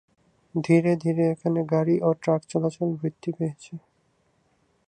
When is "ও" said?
2.01-2.09